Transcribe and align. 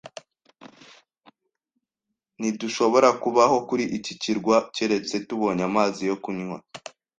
Ntidushobora 2.39 3.09
kubaho 3.21 3.55
kuri 3.67 3.83
iki 3.97 4.13
kirwa 4.21 4.55
keretse 4.75 5.15
tubonye 5.27 5.63
amazi 5.69 6.01
yo 6.09 6.15
kunywa. 6.23 6.57